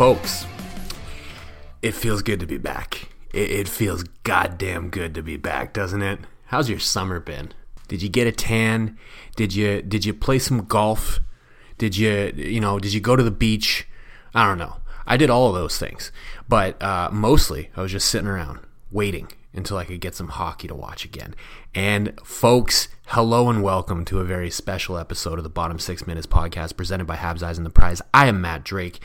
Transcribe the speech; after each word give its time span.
Folks, 0.00 0.46
it 1.82 1.92
feels 1.92 2.22
good 2.22 2.40
to 2.40 2.46
be 2.46 2.56
back. 2.56 3.10
It, 3.34 3.50
it 3.50 3.68
feels 3.68 4.02
goddamn 4.22 4.88
good 4.88 5.14
to 5.14 5.22
be 5.22 5.36
back, 5.36 5.74
doesn't 5.74 6.00
it? 6.00 6.20
How's 6.46 6.70
your 6.70 6.78
summer 6.78 7.20
been? 7.20 7.52
Did 7.86 8.00
you 8.00 8.08
get 8.08 8.26
a 8.26 8.32
tan? 8.32 8.96
Did 9.36 9.54
you 9.54 9.82
did 9.82 10.06
you 10.06 10.14
play 10.14 10.38
some 10.38 10.64
golf? 10.64 11.20
Did 11.76 11.98
you 11.98 12.32
you 12.34 12.60
know 12.60 12.78
did 12.78 12.94
you 12.94 13.00
go 13.00 13.14
to 13.14 13.22
the 13.22 13.30
beach? 13.30 13.86
I 14.34 14.46
don't 14.46 14.56
know. 14.56 14.76
I 15.06 15.18
did 15.18 15.28
all 15.28 15.48
of 15.48 15.54
those 15.54 15.76
things, 15.78 16.12
but 16.48 16.82
uh, 16.82 17.10
mostly 17.12 17.68
I 17.76 17.82
was 17.82 17.92
just 17.92 18.08
sitting 18.08 18.26
around 18.26 18.60
waiting 18.90 19.28
until 19.52 19.76
I 19.76 19.84
could 19.84 20.00
get 20.00 20.14
some 20.14 20.28
hockey 20.28 20.66
to 20.68 20.74
watch 20.74 21.04
again. 21.04 21.34
And 21.74 22.18
folks, 22.24 22.88
hello 23.08 23.50
and 23.50 23.62
welcome 23.62 24.06
to 24.06 24.20
a 24.20 24.24
very 24.24 24.48
special 24.48 24.96
episode 24.96 25.38
of 25.38 25.42
the 25.42 25.50
Bottom 25.50 25.78
Six 25.78 26.06
Minutes 26.06 26.26
podcast 26.26 26.74
presented 26.78 27.06
by 27.06 27.16
Habs 27.16 27.42
Eyes 27.42 27.58
and 27.58 27.66
the 27.66 27.70
Prize. 27.70 28.00
I 28.14 28.28
am 28.28 28.40
Matt 28.40 28.64
Drake, 28.64 29.00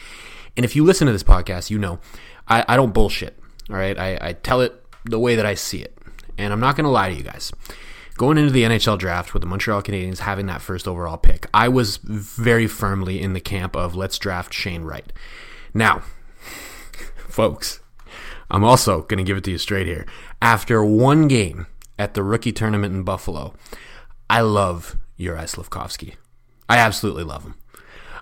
and 0.55 0.65
if 0.65 0.75
you 0.75 0.83
listen 0.83 1.07
to 1.07 1.13
this 1.13 1.23
podcast, 1.23 1.69
you 1.69 1.77
know 1.77 1.99
I, 2.47 2.65
I 2.67 2.75
don't 2.75 2.93
bullshit. 2.93 3.37
All 3.69 3.75
right, 3.75 3.97
I, 3.97 4.17
I 4.21 4.33
tell 4.33 4.61
it 4.61 4.83
the 5.05 5.19
way 5.19 5.35
that 5.35 5.45
I 5.45 5.55
see 5.55 5.81
it, 5.81 5.97
and 6.37 6.53
I'm 6.53 6.59
not 6.59 6.75
going 6.75 6.85
to 6.85 6.91
lie 6.91 7.09
to 7.09 7.15
you 7.15 7.23
guys. 7.23 7.51
Going 8.17 8.37
into 8.37 8.53
the 8.53 8.63
NHL 8.63 8.97
draft 8.97 9.33
with 9.33 9.41
the 9.41 9.47
Montreal 9.47 9.81
Canadiens 9.81 10.19
having 10.19 10.45
that 10.45 10.61
first 10.61 10.87
overall 10.87 11.17
pick, 11.17 11.47
I 11.53 11.67
was 11.67 11.97
very 11.97 12.65
firmly 12.67 13.21
in 13.21 13.33
the 13.33 13.41
camp 13.41 13.75
of 13.75 13.95
let's 13.95 14.17
draft 14.17 14.53
Shane 14.53 14.83
Wright. 14.83 15.11
Now, 15.73 16.03
folks, 17.27 17.81
I'm 18.49 18.63
also 18.63 19.01
going 19.01 19.17
to 19.17 19.23
give 19.23 19.35
it 19.35 19.43
to 19.45 19.51
you 19.51 19.57
straight 19.57 19.87
here. 19.87 20.05
After 20.41 20.83
one 20.83 21.27
game 21.27 21.67
at 21.99 22.13
the 22.13 22.23
rookie 22.23 22.53
tournament 22.53 22.93
in 22.93 23.03
Buffalo, 23.03 23.53
I 24.29 24.41
love 24.41 24.95
Juraj 25.19 25.55
Slafkovsky. 25.55 26.15
I 26.69 26.77
absolutely 26.77 27.23
love 27.23 27.43
him. 27.43 27.55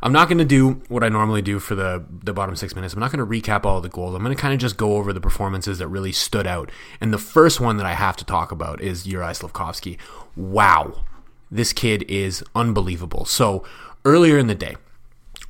I'm 0.04 0.12
not 0.12 0.28
going 0.28 0.38
to 0.38 0.46
do 0.46 0.82
what 0.90 1.02
I 1.02 1.08
normally 1.08 1.42
do 1.42 1.60
for 1.60 1.76
the, 1.76 2.04
the 2.10 2.34
bottom 2.34 2.58
six 2.58 2.76
minutes. 2.76 2.94
I'm 2.94 3.00
not 3.00 3.14
going 3.14 3.26
to 3.26 3.26
recap 3.26 3.64
all 3.64 3.80
the 3.80 3.88
goals. 3.88 4.14
I'm 4.14 4.22
going 4.22 4.36
to 4.36 4.42
kind 4.42 4.54
of 4.54 4.60
just 4.60 4.76
go 4.76 4.98
over 4.98 5.14
the 5.14 5.22
performances 5.22 5.78
that 5.78 5.88
really 5.88 6.12
stood 6.12 6.46
out. 6.46 6.70
And 7.00 7.14
the 7.14 7.18
first 7.18 7.62
one 7.62 7.78
that 7.78 7.86
I 7.86 7.94
have 7.94 8.18
to 8.18 8.26
talk 8.26 8.52
about 8.52 8.82
is 8.82 9.08
Juraj 9.08 9.40
Slafkovsky. 9.40 9.98
Wow. 10.36 11.06
This 11.50 11.72
kid 11.72 12.04
is 12.10 12.44
unbelievable. 12.54 13.24
So 13.24 13.64
earlier 14.04 14.38
in 14.38 14.48
the 14.48 14.56
day, 14.56 14.76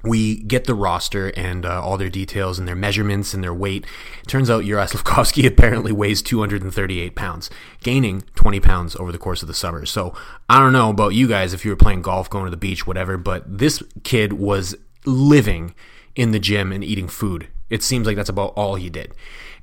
we 0.04 0.44
get 0.44 0.66
the 0.66 0.76
roster 0.76 1.30
and 1.30 1.66
uh, 1.66 1.82
all 1.82 1.98
their 1.98 2.10
details 2.10 2.60
and 2.60 2.68
their 2.68 2.76
measurements 2.76 3.34
and 3.34 3.44
their 3.44 3.54
weight. 3.54 3.86
Turns 4.28 4.50
out 4.50 4.64
Juraj 4.64 4.92
Slafkovsky 4.92 5.48
apparently 5.48 5.92
weighs 5.92 6.22
238 6.22 7.16
pounds, 7.16 7.50
gaining 7.82 8.24
20 8.36 8.60
pounds 8.60 8.96
over 8.98 9.12
the 9.12 9.18
course 9.18 9.42
of 9.42 9.48
the 9.48 9.54
summer. 9.54 9.86
So 9.86 10.14
I 10.50 10.60
don't 10.60 10.74
know 10.74 10.90
about 10.90 11.14
you 11.14 11.28
guys 11.28 11.54
if 11.54 11.64
you 11.64 11.72
were 11.72 11.78
playing 11.78 12.02
golf, 12.02 12.30
going 12.30 12.46
to 12.46 12.52
the 12.52 12.58
beach, 12.58 12.86
whatever, 12.86 13.18
but 13.18 13.44
this 13.48 13.82
kid 14.04 14.34
was 14.34 14.76
living 15.06 15.74
in 16.16 16.32
the 16.32 16.40
gym 16.40 16.72
and 16.72 16.84
eating 16.84 17.08
food. 17.08 17.48
It 17.70 17.82
seems 17.82 18.06
like 18.06 18.18
that's 18.18 18.30
about 18.30 18.54
all 18.56 18.76
he 18.76 18.90
did. 18.90 19.14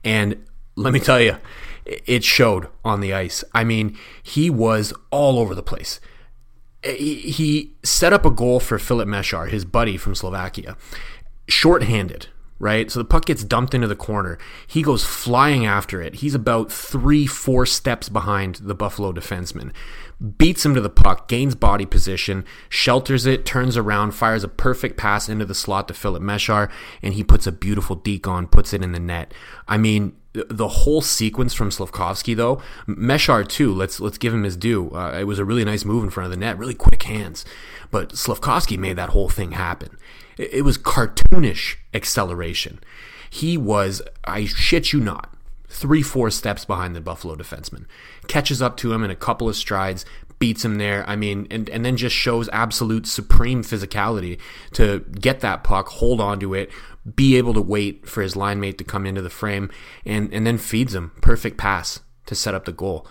And 0.02 0.44
let 0.74 0.94
me 0.94 1.00
tell 1.00 1.20
you, 1.20 1.36
it 1.84 2.24
showed 2.24 2.68
on 2.84 3.00
the 3.00 3.12
ice. 3.12 3.44
I 3.52 3.64
mean, 3.64 3.96
he 4.22 4.48
was 4.48 4.94
all 5.10 5.38
over 5.38 5.54
the 5.54 5.62
place 5.62 6.00
Eh, 6.82 6.94
he 6.96 7.72
set 7.82 8.12
up 8.12 8.24
a 8.24 8.30
goal 8.30 8.60
for 8.60 8.78
Filip 8.78 9.08
Mesar, 9.08 9.48
his 9.48 9.64
buddy 9.64 9.96
from 9.96 10.14
Slovakia, 10.14 10.76
shorthanded, 11.48 12.28
right? 12.58 12.90
So 12.90 12.98
the 12.98 13.04
puck 13.04 13.26
gets 13.26 13.44
dumped 13.44 13.74
into 13.74 13.86
the 13.86 13.96
corner. 13.96 14.38
He 14.66 14.82
goes 14.82 15.04
flying 15.04 15.66
after 15.66 16.00
it. 16.00 16.16
He's 16.16 16.34
about 16.34 16.72
three, 16.72 17.26
four 17.26 17.66
steps 17.66 18.08
behind 18.08 18.56
the 18.56 18.74
Buffalo 18.74 19.12
defenseman, 19.12 19.72
beats 20.38 20.64
him 20.64 20.74
to 20.74 20.80
the 20.80 20.90
puck, 20.90 21.28
gains 21.28 21.54
body 21.54 21.86
position, 21.86 22.44
shelters 22.68 23.26
it, 23.26 23.44
turns 23.44 23.76
around, 23.76 24.12
fires 24.12 24.44
a 24.44 24.48
perfect 24.48 24.96
pass 24.96 25.28
into 25.28 25.44
the 25.44 25.54
slot 25.54 25.88
to 25.88 25.94
Filip 25.94 26.22
Mesar, 26.22 26.70
and 27.02 27.14
he 27.14 27.24
puts 27.24 27.46
a 27.46 27.52
beautiful 27.52 27.96
deke 27.96 28.28
on, 28.28 28.46
puts 28.46 28.72
it 28.72 28.82
in 28.82 28.92
the 28.92 29.00
net. 29.00 29.34
I 29.68 29.76
mean, 29.76 30.14
the 30.32 30.68
whole 30.68 31.00
sequence 31.00 31.54
from 31.54 31.70
Slafkovsky 31.70 32.36
though, 32.36 32.62
Mesar 32.86 33.46
too. 33.46 33.72
Let's 33.72 34.00
let's 34.00 34.18
give 34.18 34.32
him 34.32 34.44
his 34.44 34.56
due. 34.56 34.90
Uh, 34.90 35.18
it 35.18 35.24
was 35.24 35.38
a 35.38 35.44
really 35.44 35.64
nice 35.64 35.84
move 35.84 36.04
in 36.04 36.10
front 36.10 36.26
of 36.26 36.30
the 36.30 36.36
net, 36.36 36.58
really 36.58 36.74
quick 36.74 37.02
hands. 37.02 37.44
But 37.90 38.10
Slafkovsky 38.10 38.78
made 38.78 38.96
that 38.96 39.10
whole 39.10 39.28
thing 39.28 39.52
happen. 39.52 39.96
It, 40.38 40.54
it 40.54 40.62
was 40.62 40.78
cartoonish 40.78 41.76
acceleration. 41.92 42.80
He 43.28 43.56
was, 43.56 44.02
I 44.24 44.44
shit 44.44 44.92
you 44.92 45.00
not, 45.00 45.32
three 45.68 46.02
four 46.02 46.30
steps 46.30 46.64
behind 46.64 46.94
the 46.94 47.00
Buffalo 47.00 47.36
defenseman. 47.36 47.86
Catches 48.26 48.60
up 48.60 48.76
to 48.78 48.92
him 48.92 49.04
in 49.04 49.10
a 49.10 49.16
couple 49.16 49.48
of 49.48 49.56
strides, 49.56 50.04
beats 50.40 50.64
him 50.64 50.78
there. 50.78 51.08
I 51.08 51.14
mean, 51.14 51.46
and, 51.50 51.68
and 51.68 51.84
then 51.84 51.96
just 51.96 52.16
shows 52.16 52.48
absolute 52.52 53.06
supreme 53.06 53.62
physicality 53.62 54.40
to 54.72 55.00
get 55.20 55.40
that 55.40 55.62
puck, 55.62 55.88
hold 55.88 56.20
on 56.20 56.40
to 56.40 56.54
it, 56.54 56.70
be 57.14 57.36
able 57.36 57.54
to 57.54 57.60
wait 57.60 58.08
for 58.08 58.22
his 58.22 58.34
line 58.34 58.58
mate 58.58 58.78
to 58.78 58.84
come 58.84 59.06
into 59.06 59.22
the 59.22 59.30
frame, 59.30 59.70
and, 60.04 60.32
and 60.34 60.44
then 60.44 60.58
feeds 60.58 60.94
him. 60.94 61.12
Perfect 61.20 61.56
pass 61.56 62.00
to 62.26 62.34
set 62.34 62.54
up 62.54 62.64
the 62.64 62.72
goal. 62.72 63.06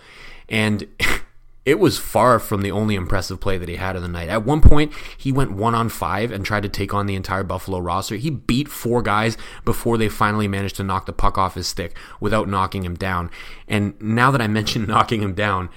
And 0.48 0.86
it 1.64 1.78
was 1.78 1.98
far 1.98 2.40
from 2.40 2.62
the 2.62 2.72
only 2.72 2.96
impressive 2.96 3.40
play 3.40 3.58
that 3.58 3.68
he 3.68 3.76
had 3.76 3.94
in 3.94 4.02
the 4.02 4.08
night. 4.08 4.28
At 4.28 4.44
one 4.44 4.60
point, 4.60 4.92
he 5.16 5.30
went 5.30 5.52
one 5.52 5.74
on 5.74 5.88
five 5.88 6.32
and 6.32 6.44
tried 6.44 6.64
to 6.64 6.68
take 6.68 6.92
on 6.92 7.06
the 7.06 7.14
entire 7.14 7.44
Buffalo 7.44 7.78
roster. 7.78 8.16
He 8.16 8.30
beat 8.30 8.66
four 8.66 9.02
guys 9.02 9.36
before 9.64 9.96
they 9.98 10.08
finally 10.08 10.48
managed 10.48 10.76
to 10.76 10.82
knock 10.82 11.06
the 11.06 11.12
puck 11.12 11.38
off 11.38 11.54
his 11.54 11.68
stick 11.68 11.96
without 12.18 12.48
knocking 12.48 12.82
him 12.82 12.96
down. 12.96 13.30
And 13.68 13.94
now 14.00 14.32
that 14.32 14.40
I 14.40 14.48
mentioned 14.48 14.88
knocking 14.88 15.22
him 15.22 15.34
down, 15.34 15.68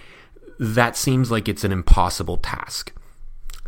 that 0.63 0.95
seems 0.95 1.29
like 1.29 1.49
it's 1.49 1.65
an 1.65 1.73
impossible 1.73 2.37
task. 2.37 2.93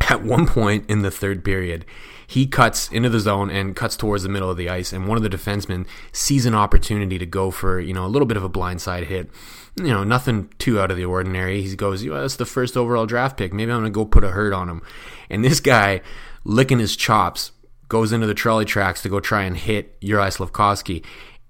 At 0.08 0.22
one 0.22 0.46
point 0.46 0.88
in 0.88 1.02
the 1.02 1.10
third 1.10 1.44
period, 1.44 1.84
he 2.26 2.46
cuts 2.46 2.90
into 2.90 3.10
the 3.10 3.20
zone 3.20 3.50
and 3.50 3.76
cuts 3.76 3.96
towards 3.96 4.22
the 4.22 4.28
middle 4.30 4.50
of 4.50 4.56
the 4.56 4.70
ice, 4.70 4.92
and 4.92 5.06
one 5.06 5.16
of 5.16 5.22
the 5.22 5.28
defensemen 5.28 5.86
sees 6.12 6.46
an 6.46 6.54
opportunity 6.54 7.18
to 7.18 7.26
go 7.26 7.50
for 7.50 7.78
you 7.78 7.92
know 7.92 8.06
a 8.06 8.08
little 8.08 8.26
bit 8.26 8.38
of 8.38 8.44
a 8.44 8.50
blindside 8.50 9.06
hit. 9.06 9.30
You 9.76 9.88
know, 9.88 10.04
nothing 10.04 10.48
too 10.58 10.80
out 10.80 10.90
of 10.90 10.96
the 10.96 11.04
ordinary. 11.04 11.60
He 11.60 11.76
goes, 11.76 12.06
well, 12.06 12.22
"That's 12.22 12.36
the 12.36 12.46
first 12.46 12.76
overall 12.76 13.04
draft 13.04 13.36
pick. 13.36 13.52
Maybe 13.52 13.70
I'm 13.70 13.80
gonna 13.80 13.90
go 13.90 14.06
put 14.06 14.24
a 14.24 14.30
hurt 14.30 14.54
on 14.54 14.70
him." 14.70 14.80
And 15.28 15.44
this 15.44 15.60
guy, 15.60 16.00
licking 16.44 16.78
his 16.78 16.96
chops, 16.96 17.52
goes 17.88 18.10
into 18.10 18.26
the 18.26 18.34
trolley 18.34 18.64
tracks 18.64 19.02
to 19.02 19.10
go 19.10 19.20
try 19.20 19.42
and 19.42 19.56
hit 19.56 20.00
Juraj 20.00 20.38
Slafkovsky, 20.38 21.04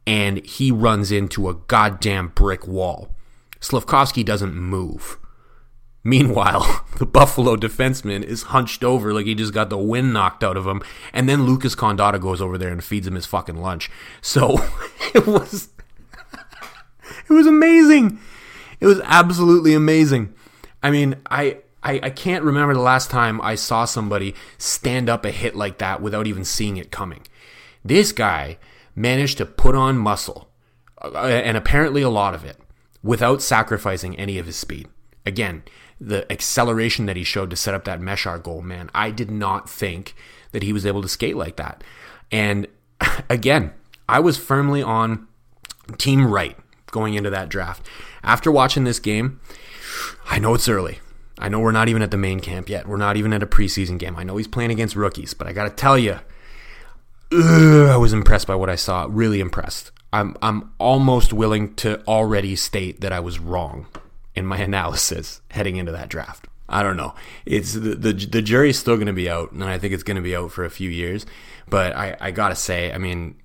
and 0.07 0.45
he 0.45 0.73
runs 0.73 1.13
into 1.13 1.49
a 1.49 1.55
goddamn 1.55 2.33
brick 2.35 2.67
wall. 2.67 3.15
Slafkovsky 3.61 4.25
doesn't 4.25 4.55
move. 4.55 5.19
Meanwhile, 6.07 6.87
the 6.99 7.05
Buffalo 7.05 7.57
defenseman 7.57 8.23
is 8.23 8.45
hunched 8.45 8.85
over 8.85 9.13
like 9.13 9.27
he 9.27 9.35
just 9.35 9.53
got 9.53 9.71
the 9.71 9.77
wind 9.77 10.13
knocked 10.13 10.45
out 10.45 10.57
of 10.57 10.65
him, 10.65 10.81
and 11.13 11.29
then 11.29 11.43
Lucas 11.43 11.75
Condotta 11.75 12.21
goes 12.21 12.41
over 12.41 12.57
there 12.57 12.69
and 12.69 12.83
feeds 12.83 13.09
him 13.09 13.17
his 13.17 13.27
fucking 13.27 13.57
lunch. 13.57 13.91
So 14.21 14.57
it 15.15 15.27
was 15.27 15.71
it 17.29 17.33
was 17.33 17.49
amazing. 17.49 18.21
It 18.79 18.87
was 18.87 19.01
absolutely 19.03 19.75
amazing. 19.75 20.33
I 20.81 20.93
mean, 20.93 21.17
I, 21.29 21.59
I 21.83 21.99
I 22.05 22.11
can't 22.11 22.45
remember 22.45 22.75
the 22.75 22.81
last 22.81 23.11
time 23.11 23.41
I 23.41 23.57
saw 23.57 23.85
somebody 23.85 24.37
stand 24.59 25.09
up 25.09 25.25
a 25.25 25.33
hit 25.33 25.57
like 25.57 25.79
that 25.79 26.01
without 26.01 26.29
even 26.29 26.45
seeing 26.45 26.77
it 26.77 26.93
coming. 26.93 27.27
This 27.85 28.13
guy 28.13 28.59
managed 28.95 29.39
to 29.39 29.47
put 29.47 29.75
on 29.75 29.99
muscle, 29.99 30.51
uh, 31.03 31.17
and 31.19 31.57
apparently 31.57 32.03
a 32.03 32.09
lot 32.09 32.33
of 32.33 32.45
it, 32.45 32.59
without 33.03 33.43
sacrificing 33.43 34.17
any 34.17 34.39
of 34.39 34.47
his 34.47 34.55
speed. 34.55 34.87
Again, 35.27 35.65
the 36.01 36.31
acceleration 36.31 37.07
that 37.07 37.17
he 37.17 37.25
showed 37.25 37.51
to 37.51 37.57
set 37.57 37.75
up 37.75 37.85
that 37.85 38.01
Mesar 38.01 38.43
goal, 38.43 38.63
man, 38.63 38.91
I 38.95 39.11
did 39.11 39.31
not 39.31 39.69
think 39.69 40.15
that 40.53 40.63
he 40.63 40.73
was 40.73 40.87
able 40.87 41.03
to 41.03 41.09
skate 41.09 41.37
like 41.37 41.57
that. 41.57 41.83
And 42.31 42.67
again, 43.29 43.73
I 44.09 44.21
was 44.21 44.37
firmly 44.39 44.83
on 44.83 45.27
team 45.99 46.27
Wright 46.27 46.57
going 46.91 47.15
into 47.15 47.31
that 47.31 47.49
draft. 47.49 47.87
After 48.23 48.51
watching 48.51 48.85
this 48.85 48.99
game, 48.99 49.41
I 50.31 50.39
know 50.39 50.55
it's 50.55 50.69
early. 50.69 51.01
I 51.39 51.49
know 51.49 51.61
we're 51.61 51.73
not 51.73 51.89
even 51.89 52.03
at 52.03 52.11
the 52.11 52.17
main 52.17 52.41
camp 52.41 52.69
yet. 52.69 52.89
We're 52.89 52.97
not 52.97 53.17
even 53.17 53.33
at 53.33 53.43
a 53.43 53.47
preseason 53.47 53.99
game. 53.99 54.17
I 54.17 54.25
know 54.25 54.37
he's 54.37 54.49
playing 54.49 54.71
against 54.71 54.97
rookies, 54.97 55.35
but 55.35 55.47
I 55.47 55.53
got 55.53 55.65
to 55.65 55.71
tell 55.71 55.99
you, 55.99 56.21
I 57.31 57.97
was 57.97 58.13
impressed 58.13 58.47
by 58.47 58.55
what 58.55 58.71
I 58.71 58.77
saw. 58.77 59.07
Really 59.11 59.41
impressed. 59.41 59.91
I'm 60.13 60.37
I'm 60.41 60.71
almost 60.79 61.33
willing 61.33 61.75
to 61.77 62.03
already 62.07 62.57
state 62.57 63.01
that 63.03 63.13
I 63.13 63.21
was 63.21 63.39
wrong 63.39 63.87
in 64.37 64.47
my 64.47 64.59
analysis 64.71 65.41
heading 65.51 65.77
into 65.77 65.93
that 65.93 66.09
draft. 66.09 66.47
I 66.69 66.83
don't 66.83 66.97
know. 66.97 67.15
It's 67.45 67.75
the 67.75 67.95
the, 67.95 68.13
the 68.13 68.43
jury's 68.43 68.79
still 68.79 68.97
going 68.97 69.07
to 69.07 69.13
be 69.13 69.31
out, 69.31 69.53
and 69.53 69.65
I 69.65 69.79
think 69.79 69.95
it's 69.95 70.03
going 70.03 70.17
to 70.17 70.23
be 70.23 70.37
out 70.37 70.53
for 70.53 70.65
a 70.65 70.71
few 70.71 70.91
years. 70.91 71.25
But 71.69 71.97
I, 71.97 72.17
I 72.21 72.31
gotta 72.31 72.57
say, 72.57 72.93
I 72.93 72.99
mean, 72.99 73.37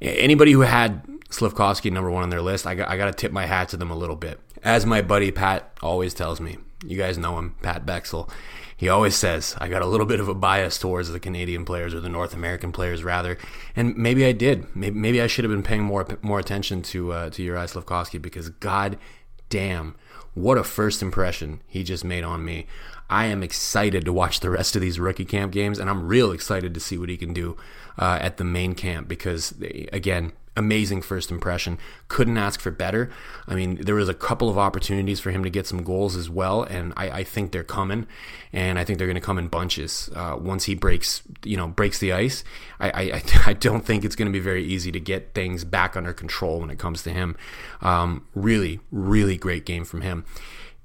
anybody 0.00 0.52
who 0.52 0.60
had 0.60 1.04
Slafkovsky 1.30 1.90
number 1.90 2.10
one 2.10 2.22
on 2.22 2.30
their 2.30 2.42
list, 2.42 2.66
I 2.66 2.74
got, 2.74 2.88
I 2.88 2.96
got 2.96 3.06
to 3.06 3.12
tip 3.12 3.32
my 3.32 3.46
hat 3.46 3.70
to 3.70 3.76
them 3.76 3.90
a 3.90 3.96
little 3.96 4.16
bit. 4.16 4.40
As 4.62 4.86
my 4.86 5.02
buddy 5.02 5.30
Pat 5.30 5.70
always 5.82 6.14
tells 6.14 6.40
me, 6.40 6.58
you 6.84 6.96
guys 6.96 7.18
know 7.18 7.38
him, 7.38 7.54
Pat 7.62 7.86
Bexell. 7.86 8.30
He 8.76 8.90
always 8.90 9.16
says 9.16 9.56
I 9.58 9.68
got 9.68 9.80
a 9.80 9.86
little 9.86 10.04
bit 10.04 10.20
of 10.20 10.28
a 10.28 10.34
bias 10.34 10.78
towards 10.78 11.08
the 11.08 11.20
Canadian 11.20 11.64
players 11.64 11.94
or 11.94 12.00
the 12.00 12.10
North 12.10 12.34
American 12.34 12.72
players 12.72 13.02
rather, 13.02 13.38
and 13.74 13.96
maybe 13.96 14.26
I 14.26 14.32
did. 14.32 14.66
Maybe, 14.76 14.98
maybe 14.98 15.22
I 15.22 15.26
should 15.26 15.44
have 15.44 15.52
been 15.52 15.62
paying 15.62 15.82
more 15.82 16.06
more 16.20 16.38
attention 16.38 16.82
to 16.82 17.12
uh, 17.12 17.30
to 17.30 17.42
Juraj 17.42 17.72
Slafkovsky 17.72 18.20
because 18.20 18.50
God 18.50 18.98
damn, 19.48 19.94
what 20.34 20.58
a 20.58 20.64
first 20.64 21.02
impression 21.02 21.60
he 21.66 21.82
just 21.82 22.04
made 22.04 22.24
on 22.24 22.44
me. 22.44 22.66
I 23.08 23.26
am 23.26 23.42
excited 23.42 24.04
to 24.04 24.12
watch 24.12 24.40
the 24.40 24.50
rest 24.50 24.74
of 24.74 24.82
these 24.82 24.98
rookie 24.98 25.24
camp 25.24 25.52
games, 25.52 25.78
and 25.78 25.88
I'm 25.88 26.08
real 26.08 26.32
excited 26.32 26.74
to 26.74 26.80
see 26.80 26.98
what 26.98 27.08
he 27.08 27.16
can 27.16 27.32
do 27.32 27.56
uh, 27.98 28.18
at 28.20 28.36
the 28.36 28.44
main 28.44 28.74
camp 28.74 29.08
because, 29.08 29.54
again, 29.92 30.32
amazing 30.56 31.02
first 31.02 31.30
impression. 31.30 31.78
Couldn't 32.08 32.38
ask 32.38 32.60
for 32.60 32.70
better. 32.70 33.10
I 33.46 33.54
mean, 33.54 33.76
there 33.82 33.94
was 33.94 34.08
a 34.08 34.14
couple 34.14 34.48
of 34.48 34.58
opportunities 34.58 35.20
for 35.20 35.30
him 35.30 35.44
to 35.44 35.50
get 35.50 35.66
some 35.66 35.82
goals 35.82 36.16
as 36.16 36.30
well, 36.30 36.62
and 36.62 36.92
I, 36.96 37.10
I 37.10 37.24
think 37.24 37.52
they're 37.52 37.64
coming, 37.64 38.06
and 38.52 38.78
I 38.78 38.84
think 38.84 38.98
they're 38.98 39.06
going 39.06 39.16
to 39.16 39.20
come 39.20 39.38
in 39.38 39.48
bunches 39.48 40.10
uh, 40.14 40.36
once 40.38 40.64
he 40.64 40.74
breaks, 40.74 41.22
you 41.44 41.56
know, 41.56 41.68
breaks 41.68 41.98
the 41.98 42.12
ice. 42.12 42.42
I, 42.80 42.90
I, 42.90 43.22
I 43.46 43.52
don't 43.54 43.84
think 43.84 44.04
it's 44.04 44.16
going 44.16 44.26
to 44.26 44.32
be 44.32 44.42
very 44.42 44.64
easy 44.64 44.90
to 44.92 45.00
get 45.00 45.34
things 45.34 45.64
back 45.64 45.96
under 45.96 46.12
control 46.12 46.60
when 46.60 46.70
it 46.70 46.78
comes 46.78 47.02
to 47.02 47.10
him. 47.10 47.36
Um, 47.80 48.26
really, 48.34 48.80
really 48.90 49.36
great 49.36 49.66
game 49.66 49.84
from 49.84 50.00
him. 50.00 50.24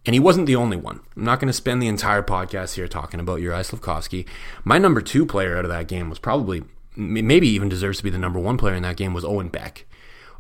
And 0.06 0.15
he 0.15 0.19
wasn't 0.19 0.47
the 0.47 0.56
only 0.56 0.77
one. 0.77 1.01
I'm 1.15 1.23
not 1.23 1.39
going 1.39 1.47
to 1.47 1.53
spend 1.53 1.81
the 1.81 1.88
entire 1.88 2.23
podcast 2.23 2.73
here 2.73 2.88
talking 2.88 3.19
about 3.19 3.39
Juraj 3.39 3.69
Slafkovsky. 3.69 4.25
My 4.63 4.79
number 4.79 5.00
two 5.00 5.27
player 5.27 5.57
out 5.57 5.65
of 5.65 5.69
that 5.69 5.88
game 5.88 6.09
was 6.09 6.18
probably 6.18 6.63
maybe 6.95 7.47
even 7.47 7.69
deserves 7.69 7.99
to 7.99 8.03
be 8.03 8.09
the 8.09 8.17
number 8.17 8.39
one 8.39 8.57
player 8.57 8.75
in 8.75 8.83
that 8.83 8.97
game 8.97 9.13
was 9.13 9.25
Owen 9.25 9.49
Beck. 9.49 9.85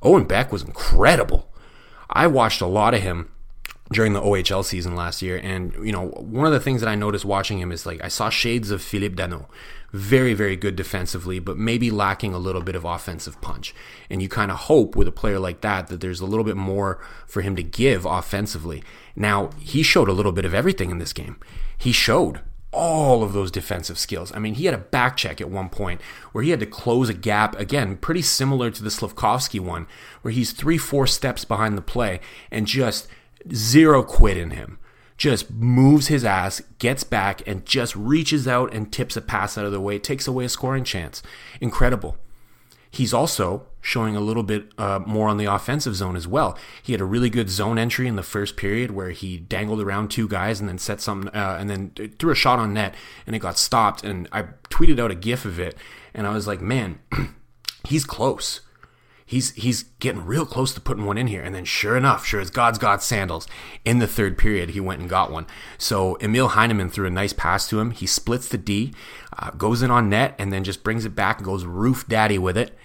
Owen 0.01 0.25
Beck 0.25 0.51
was 0.51 0.63
incredible. 0.63 1.51
I 2.09 2.27
watched 2.27 2.61
a 2.61 2.67
lot 2.67 2.93
of 2.93 3.01
him 3.01 3.31
during 3.91 4.13
the 4.13 4.21
OHL 4.21 4.63
season 4.63 4.95
last 4.95 5.21
year, 5.21 5.37
and 5.37 5.73
you 5.85 5.91
know 5.91 6.07
one 6.07 6.45
of 6.45 6.53
the 6.53 6.59
things 6.59 6.81
that 6.81 6.89
I 6.89 6.95
noticed 6.95 7.25
watching 7.25 7.59
him 7.59 7.71
is 7.71 7.85
like 7.85 8.03
I 8.03 8.07
saw 8.07 8.29
shades 8.29 8.71
of 8.71 8.81
Philippe 8.81 9.15
Danault, 9.15 9.47
very 9.91 10.33
very 10.33 10.55
good 10.55 10.75
defensively, 10.75 11.39
but 11.39 11.57
maybe 11.57 11.91
lacking 11.91 12.33
a 12.33 12.39
little 12.39 12.61
bit 12.61 12.75
of 12.75 12.85
offensive 12.85 13.39
punch. 13.41 13.73
And 14.09 14.21
you 14.21 14.29
kind 14.29 14.51
of 14.51 14.57
hope 14.57 14.95
with 14.95 15.07
a 15.07 15.11
player 15.11 15.39
like 15.39 15.61
that 15.61 15.87
that 15.87 16.01
there's 16.01 16.21
a 16.21 16.25
little 16.25 16.45
bit 16.45 16.57
more 16.57 17.03
for 17.27 17.41
him 17.41 17.55
to 17.57 17.63
give 17.63 18.05
offensively. 18.05 18.83
Now 19.15 19.51
he 19.59 19.83
showed 19.83 20.09
a 20.09 20.13
little 20.13 20.31
bit 20.31 20.45
of 20.45 20.53
everything 20.53 20.89
in 20.89 20.99
this 20.99 21.13
game. 21.13 21.37
He 21.77 21.91
showed 21.91 22.41
all 22.71 23.23
of 23.23 23.33
those 23.33 23.51
defensive 23.51 23.99
skills. 23.99 24.31
I 24.33 24.39
mean, 24.39 24.53
he 24.53 24.65
had 24.65 24.73
a 24.73 24.79
back 24.79 25.17
check 25.17 25.41
at 25.41 25.49
one 25.49 25.69
point 25.69 26.01
where 26.31 26.43
he 26.43 26.51
had 26.51 26.59
to 26.61 26.65
close 26.65 27.09
a 27.09 27.13
gap, 27.13 27.57
again, 27.59 27.97
pretty 27.97 28.21
similar 28.21 28.71
to 28.71 28.83
the 28.83 28.89
Slafkovsky 28.89 29.59
one, 29.59 29.87
where 30.21 30.31
he's 30.31 30.51
three, 30.51 30.77
four 30.77 31.05
steps 31.05 31.43
behind 31.43 31.77
the 31.77 31.81
play 31.81 32.21
and 32.49 32.67
just 32.67 33.07
zero 33.53 34.03
quit 34.03 34.37
in 34.37 34.51
him. 34.51 34.77
Just 35.17 35.51
moves 35.51 36.07
his 36.07 36.25
ass, 36.25 36.61
gets 36.79 37.03
back, 37.03 37.47
and 37.47 37.65
just 37.65 37.95
reaches 37.95 38.47
out 38.47 38.73
and 38.73 38.91
tips 38.91 39.15
a 39.15 39.21
pass 39.21 39.55
out 39.57 39.65
of 39.65 39.71
the 39.71 39.79
way, 39.79 39.99
takes 39.99 40.27
away 40.27 40.45
a 40.45 40.49
scoring 40.49 40.83
chance. 40.83 41.21
Incredible. 41.59 42.17
He's 42.89 43.13
also 43.13 43.67
showing 43.81 44.15
a 44.15 44.21
little 44.21 44.43
bit 44.43 44.71
uh, 44.77 44.99
more 45.05 45.27
on 45.27 45.37
the 45.37 45.45
offensive 45.45 45.95
zone 45.95 46.15
as 46.15 46.27
well. 46.27 46.57
He 46.81 46.93
had 46.93 47.01
a 47.01 47.05
really 47.05 47.29
good 47.29 47.49
zone 47.49 47.77
entry 47.77 48.07
in 48.07 48.15
the 48.15 48.23
first 48.23 48.55
period 48.55 48.91
where 48.91 49.09
he 49.09 49.37
dangled 49.37 49.81
around 49.81 50.09
two 50.09 50.27
guys 50.27 50.59
and 50.59 50.69
then 50.69 50.77
set 50.77 51.01
some 51.01 51.29
uh, 51.33 51.57
and 51.59 51.69
then 51.69 51.91
threw 52.19 52.31
a 52.31 52.35
shot 52.35 52.59
on 52.59 52.73
net 52.73 52.95
and 53.25 53.35
it 53.35 53.39
got 53.39 53.57
stopped. 53.57 54.03
And 54.03 54.29
I 54.31 54.43
tweeted 54.69 54.99
out 54.99 55.11
a 55.11 55.15
GIF 55.15 55.45
of 55.45 55.59
it 55.59 55.75
and 56.13 56.27
I 56.27 56.33
was 56.33 56.47
like, 56.47 56.61
man, 56.61 56.99
he's 57.87 58.05
close. 58.05 58.61
He's 59.25 59.51
he's 59.51 59.83
getting 59.99 60.25
real 60.25 60.45
close 60.45 60.73
to 60.73 60.81
putting 60.81 61.05
one 61.05 61.17
in 61.17 61.27
here. 61.27 61.41
And 61.41 61.55
then 61.55 61.63
sure 61.63 61.95
enough, 61.95 62.25
sure 62.25 62.41
as 62.41 62.49
God's 62.49 62.77
got 62.77 63.01
sandals, 63.01 63.47
in 63.85 63.99
the 63.99 64.07
third 64.07 64.37
period 64.37 64.71
he 64.71 64.81
went 64.81 64.99
and 64.99 65.09
got 65.09 65.31
one. 65.31 65.47
So 65.77 66.17
Emil 66.19 66.49
Heineman 66.49 66.89
threw 66.89 67.07
a 67.07 67.09
nice 67.09 67.31
pass 67.31 67.67
to 67.69 67.79
him. 67.79 67.91
He 67.91 68.05
splits 68.05 68.49
the 68.49 68.57
D, 68.57 68.93
uh, 69.39 69.51
goes 69.51 69.81
in 69.81 69.89
on 69.89 70.09
net, 70.09 70.35
and 70.37 70.51
then 70.51 70.65
just 70.65 70.83
brings 70.83 71.05
it 71.05 71.15
back 71.15 71.37
and 71.37 71.45
goes 71.45 71.63
roof 71.63 72.05
daddy 72.09 72.37
with 72.37 72.57
it 72.57 72.77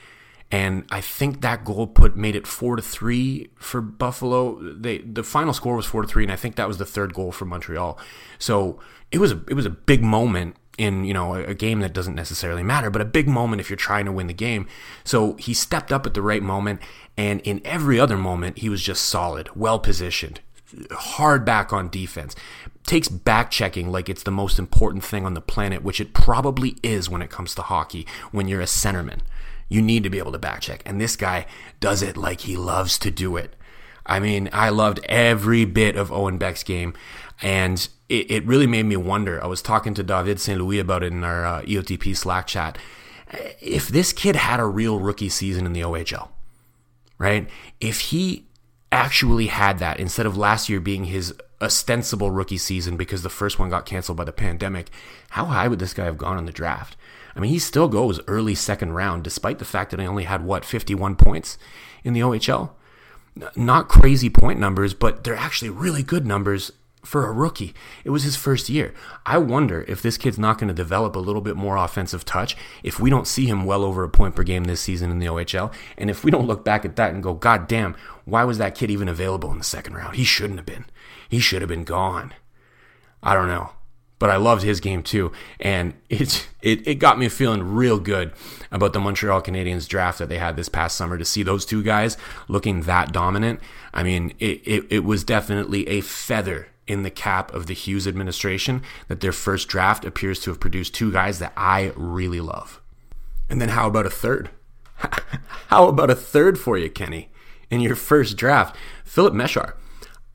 and 0.51 0.85
I 0.91 1.01
think 1.01 1.41
that 1.41 1.65
goal 1.65 1.87
put 1.89 2.17
made 2.17 2.37
it 2.37 2.47
four 2.47 2.77
to 2.77 2.83
three 2.83 3.51
for 3.57 3.81
Buffalo. 3.81 4.61
They 4.61 4.99
the 4.99 5.25
final 5.25 5.53
score 5.53 5.75
was 5.75 5.87
four 5.87 6.03
to 6.03 6.09
three, 6.09 6.23
and 6.23 6.33
I 6.33 6.37
think 6.37 6.57
that 6.57 6.69
was 6.69 6.79
the 6.79 6.87
third 6.87 7.15
goal 7.15 7.33
for 7.33 7.45
Montreal. 7.47 7.99
So 8.39 8.79
it 9.11 9.19
was 9.19 9.33
a 9.33 9.43
it 9.49 9.55
was 9.55 9.67
a 9.67 9.71
big 9.71 10.03
moment 10.03 10.57
in 10.79 11.05
you 11.05 11.15
know 11.15 11.35
a, 11.35 11.55
game 11.55 11.81
that 11.81 11.93
doesn't 11.93 12.15
necessarily 12.15 12.63
matter, 12.63 12.91
but 12.91 13.03
a 13.03 13.07
big 13.07 13.29
moment 13.29 13.61
if 13.61 13.69
you're 13.69 13.77
trying 13.77 14.05
to 14.05 14.13
win 14.13 14.29
the 14.29 14.35
game. 14.35 14.69
So 15.03 15.35
he 15.35 15.53
stepped 15.53 15.91
up 15.91 16.07
at 16.07 16.15
the 16.15 16.23
right 16.23 16.43
moment, 16.43 16.81
and 17.17 17.41
in 17.41 17.61
every 17.65 17.99
other 17.99 18.17
moment 18.17 18.59
he 18.59 18.69
was 18.69 18.83
just 18.83 19.03
solid, 19.03 19.49
well 19.57 19.81
positioned, 19.81 20.41
hard 20.93 21.45
back 21.45 21.73
on 21.73 21.89
defense. 21.89 22.37
Takes 22.85 23.09
back 23.09 23.51
checking 23.51 23.91
like 23.91 24.09
it's 24.09 24.23
the 24.23 24.31
most 24.31 24.61
important 24.61 25.03
thing 25.03 25.27
on 25.27 25.35
the 25.35 25.41
planet, 25.41 25.83
which 25.83 26.01
it 26.01 26.15
probably 26.15 26.77
is 26.85 27.11
when 27.11 27.21
it 27.21 27.31
comes 27.31 27.53
to 27.57 27.63
hockey 27.63 28.07
when 28.31 28.47
you're 28.47 28.61
a 28.61 28.65
centerman 28.65 29.23
you 29.69 29.83
need 29.83 30.03
to 30.05 30.11
be 30.11 30.19
able 30.19 30.33
to 30.33 30.39
back 30.39 30.61
check. 30.61 30.83
And 30.87 31.01
this 31.01 31.17
guy 31.17 31.47
does 31.81 32.03
it 32.03 32.17
like 32.17 32.43
he 32.43 32.57
loves 32.57 32.99
to 33.01 33.11
do 33.11 33.37
it. 33.37 33.55
I 34.05 34.21
mean, 34.21 34.49
I 34.53 34.69
loved 34.69 35.01
every 35.09 35.65
bit 35.65 35.97
of 35.97 36.13
Owen 36.13 36.39
Beck's 36.39 36.63
game, 36.63 36.95
and 37.43 37.89
it, 38.09 38.31
it 38.31 38.47
really 38.47 38.69
made 38.69 38.85
me 38.85 38.97
wonder. 38.97 39.43
I 39.43 39.47
was 39.47 39.61
talking 39.61 39.95
to 39.95 40.03
David 40.05 40.41
St. 40.41 40.61
Louis 40.61 40.79
about 40.79 41.03
it 41.03 41.13
in 41.13 41.25
our 41.25 41.45
uh, 41.45 41.63
EOTP 41.63 42.17
Slack 42.17 42.47
chat. 42.47 42.79
If 43.61 43.89
this 43.89 44.13
kid 44.13 44.37
had 44.37 44.61
a 44.61 44.67
real 44.67 45.01
rookie 45.01 45.29
season 45.29 45.67
in 45.67 45.73
the 45.73 45.81
OHL, 45.81 46.29
right? 47.19 47.49
If 47.81 48.01
he 48.01 48.47
actually 48.93 49.49
had 49.49 49.81
that 49.81 49.99
instead 49.99 50.27
of 50.27 50.37
last 50.37 50.69
year 50.69 50.79
being 50.79 51.05
his 51.07 51.35
ostensible 51.61 52.31
rookie 52.31 52.59
season 52.59 52.97
because 52.97 53.23
the 53.23 53.31
first 53.31 53.59
one 53.59 53.71
got 53.71 53.87
canceled 53.87 54.19
by 54.19 54.25
the 54.25 54.33
pandemic, 54.33 54.91
how 55.31 55.47
high 55.47 55.69
would 55.69 55.79
this 55.79 55.95
guy 55.95 56.05
have 56.05 56.19
gone 56.19 56.39
in 56.39 56.47
the 56.47 56.53
draft? 56.53 56.97
I 57.35 57.41
mean, 57.41 57.51
he 57.51 57.59
still 57.59 57.89
goes 57.89 58.21
early 58.27 58.55
second 58.55 58.93
round, 58.93 59.23
despite 59.23 59.59
the 59.59 59.65
fact 59.65 59.91
that 59.91 60.01
he 60.01 60.07
only 60.07 60.25
had, 60.25 60.45
what, 60.45 60.65
51 60.65 61.17
points 61.17 61.59
in 62.03 62.15
the 62.15 62.21
OHL? 62.21 62.71
Not 63.55 63.89
crazy 63.89 64.31
point 64.31 64.59
numbers, 64.59 64.95
but 64.95 65.25
they're 65.25 65.37
actually 65.37 65.69
really 65.69 66.03
good 66.03 66.27
numbers 66.27 66.73
for 67.07 67.27
a 67.27 67.33
rookie. 67.33 67.75
It 68.05 68.11
was 68.11 68.25
his 68.25 68.37
first 68.37 68.69
year. 68.69 68.93
I 69.25 69.39
wonder 69.39 69.85
if 69.87 70.03
this 70.03 70.19
kid's 70.19 70.39
not 70.39 70.59
going 70.59 70.69
to 70.69 70.75
develop 70.75 71.15
a 71.15 71.21
little 71.21 71.41
bit 71.41 71.57
more 71.57 71.77
offensive 71.77 72.25
touch 72.25 72.57
if 72.83 72.99
we 72.99 73.11
don't 73.11 73.29
see 73.29 73.47
him 73.47 73.65
well 73.65 73.85
over 73.85 74.03
a 74.03 74.09
point 74.09 74.35
per 74.35 74.43
game 74.43 74.65
this 74.65 74.81
season 74.81 75.11
in 75.11 75.19
the 75.19 75.27
OHL. 75.27 75.73
And 75.97 76.11
if 76.11 76.25
we 76.25 76.31
don't 76.31 76.47
look 76.47 76.65
back 76.65 76.85
at 76.85 76.97
that 76.97 77.15
and 77.15 77.23
go, 77.23 77.35
God 77.35 77.69
damn, 77.69 77.95
why 78.25 78.45
was 78.45 78.59
that 78.59 78.75
kid 78.75 78.91
even 78.91 79.09
available 79.09 79.53
in 79.53 79.59
the 79.59 79.65
second 79.65 79.95
round? 79.95 80.17
He 80.17 80.25
shouldn't 80.25 80.59
have 80.59 80.67
been. 80.67 80.87
He 81.29 81.39
should 81.41 81.63
have 81.63 81.69
been 81.69 81.85
gone. 81.85 82.35
I 83.23 83.35
don't 83.35 83.49
know 83.49 83.71
but 84.19 84.31
I 84.31 84.37
loved 84.37 84.63
his 84.63 84.81
game 84.81 85.03
too. 85.03 85.33
And 85.61 85.95
it, 86.09 86.49
it, 86.63 86.87
it 86.87 86.95
got 86.97 87.19
me 87.19 87.29
feeling 87.29 87.63
real 87.63 87.99
good 87.99 88.33
about 88.71 88.93
the 88.93 89.01
Montreal 89.01 89.43
Canadiens 89.43 89.89
draft 89.89 90.19
that 90.19 90.29
they 90.29 90.39
had 90.39 90.57
this 90.57 90.69
past 90.69 90.97
summer 90.97 91.19
to 91.19 91.25
see 91.25 91.43
those 91.43 91.67
two 91.67 91.83
guys 91.83 92.17
looking 92.49 92.83
that 92.83 93.13
dominant. 93.13 93.61
I 93.93 94.03
mean, 94.03 94.35
it, 94.39 94.63
it, 94.65 94.87
it 94.91 95.05
was 95.05 95.25
definitely 95.25 95.87
a 95.89 96.01
feather 96.01 96.69
in 96.87 97.03
the 97.03 97.11
cap 97.11 97.53
of 97.53 97.67
the 97.67 97.75
Hughes 97.75 98.07
administration 98.07 98.83
that 99.09 99.21
their 99.21 99.33
first 99.33 99.69
draft 99.69 100.05
appears 100.05 100.41
to 100.41 100.51
have 100.51 100.61
produced 100.61 100.95
two 100.95 101.13
guys 101.13 101.39
that 101.41 101.53
I 101.57 101.93
really 101.97 102.41
love. 102.41 102.81
And 103.49 103.61
then 103.61 103.71
how 103.71 103.89
about 103.89 104.07
a 104.07 104.11
third? 104.11 104.51
how 105.69 105.89
about 105.89 106.11
a 106.11 106.15
third 106.15 106.59
for 106.59 106.79
you, 106.79 106.89
Kenny? 106.89 107.29
In 107.71 107.81
your 107.81 107.97
first 107.97 108.37
draft, 108.37 108.77
Filip 109.05 109.35
Mesar. 109.35 109.75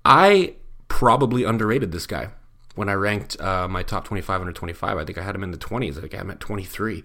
I 0.03 0.55
probably 0.91 1.45
underrated 1.45 1.93
this 1.93 2.05
guy. 2.05 2.27
when 2.75 2.89
I 2.89 2.93
ranked 2.93 3.39
uh, 3.41 3.67
my 3.67 3.81
top 3.81 4.05
25 4.05 4.41
under 4.41 4.53
25. 4.53 4.97
I 4.97 5.05
think 5.05 5.17
I 5.17 5.23
had 5.23 5.35
him 5.35 5.43
in 5.43 5.51
the 5.51 5.57
20s. 5.57 5.97
I 5.97 6.01
think 6.01 6.13
I'm 6.13 6.29
at 6.29 6.39
23. 6.39 7.03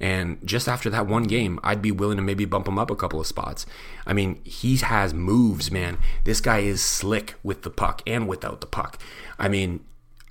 And 0.00 0.38
just 0.44 0.68
after 0.68 0.90
that 0.90 1.06
one 1.06 1.24
game, 1.24 1.58
I'd 1.64 1.82
be 1.82 1.90
willing 1.90 2.16
to 2.18 2.22
maybe 2.22 2.44
bump 2.44 2.68
him 2.68 2.78
up 2.78 2.90
a 2.90 2.96
couple 2.96 3.20
of 3.20 3.26
spots. 3.26 3.64
I 4.06 4.12
mean, 4.12 4.40
he 4.44 4.76
has 4.76 5.14
moves, 5.14 5.70
man. 5.70 5.98
This 6.24 6.40
guy 6.40 6.58
is 6.58 6.82
slick 6.82 7.34
with 7.42 7.62
the 7.62 7.70
puck 7.70 8.02
and 8.06 8.28
without 8.28 8.60
the 8.60 8.66
puck. 8.66 9.00
I 9.38 9.48
mean, 9.48 9.84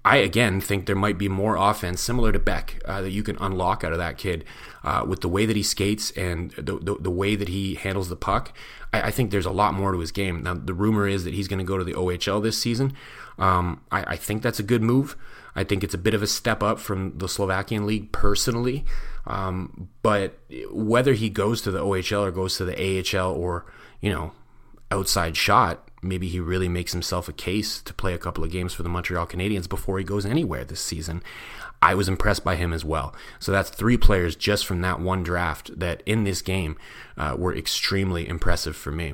I 0.07 0.17
again 0.17 0.61
think 0.61 0.85
there 0.85 0.95
might 0.95 1.17
be 1.17 1.27
more 1.27 1.57
offense 1.57 1.99
similar 1.99 2.31
to 2.31 2.39
Beck 2.39 2.81
uh, 2.85 3.01
that 3.01 3.11
you 3.11 3.23
can 3.23 3.35
unlock 3.41 3.83
out 3.83 3.91
of 3.91 3.97
that 3.97 4.17
kid 4.17 4.45
uh, 4.81 5.03
with 5.05 5.19
the 5.19 5.27
way 5.27 5.45
that 5.45 5.57
he 5.57 5.63
skates 5.63 6.11
and 6.11 6.51
the, 6.51 6.79
the, 6.79 6.95
the 6.97 7.11
way 7.11 7.35
that 7.35 7.49
he 7.49 7.75
handles 7.75 8.07
the 8.07 8.15
puck. 8.15 8.53
I, 8.93 9.01
I, 9.01 9.11
think 9.11 9.31
there's 9.31 9.45
a 9.45 9.51
lot 9.51 9.73
more 9.73 9.91
to 9.91 9.99
his 9.99 10.13
game. 10.13 10.43
Now, 10.43 10.53
the 10.53 10.73
rumor 10.73 11.09
is 11.09 11.25
that 11.25 11.33
he's 11.33 11.49
going 11.49 11.59
to 11.59 11.65
go 11.65 11.77
to 11.77 11.83
the 11.83 11.91
OHL 11.91 12.41
this 12.41 12.57
season. 12.57 12.93
Um, 13.37 13.81
I, 13.91 14.13
I, 14.13 14.15
think 14.15 14.43
that's 14.43 14.59
a 14.59 14.63
good 14.63 14.81
move. 14.81 15.17
I 15.57 15.65
think 15.65 15.83
it's 15.83 15.93
a 15.93 15.97
bit 15.97 16.13
of 16.13 16.23
a 16.23 16.27
step 16.27 16.63
up 16.63 16.79
from 16.79 17.17
the 17.17 17.27
Slovakian 17.27 17.85
league 17.85 18.13
personally. 18.13 18.85
Um, 19.25 19.89
but 20.03 20.39
whether 20.71 21.15
he 21.15 21.29
goes 21.29 21.61
to 21.63 21.71
the 21.71 21.83
OHL 21.83 22.21
or 22.21 22.31
goes 22.31 22.55
to 22.57 22.65
the 22.65 22.77
AHL 22.79 23.33
or, 23.33 23.65
you 23.99 24.11
know, 24.13 24.31
outside 24.89 25.35
shot, 25.35 25.91
maybe 26.07 26.27
he 26.27 26.39
really 26.39 26.69
makes 26.69 26.93
himself 26.93 27.27
a 27.27 27.33
case 27.33 27.81
to 27.81 27.93
play 27.93 28.13
a 28.13 28.17
couple 28.17 28.43
of 28.43 28.51
games 28.51 28.73
for 28.73 28.83
the 28.83 28.89
Montreal 28.89 29.27
Canadiens 29.27 29.67
before 29.67 29.97
he 29.97 30.03
goes 30.03 30.25
anywhere 30.25 30.63
this 30.63 30.79
season. 30.79 31.21
I 31.81 31.93
was 31.93 32.07
impressed 32.07 32.43
by 32.43 32.55
him 32.55 32.73
as 32.73 32.83
well. 32.83 33.13
So 33.39 33.51
that's 33.51 33.69
three 33.69 33.97
players 33.97 34.35
just 34.35 34.65
from 34.65 34.81
that 34.81 34.99
one 34.99 35.23
draft 35.23 35.79
that 35.79 36.01
in 36.05 36.23
this 36.23 36.41
game 36.41 36.77
uh, 37.17 37.35
were 37.37 37.55
extremely 37.55 38.27
impressive 38.27 38.75
for 38.75 38.91
me. 38.91 39.13